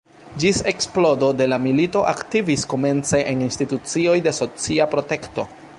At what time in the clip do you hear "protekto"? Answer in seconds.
4.97-5.53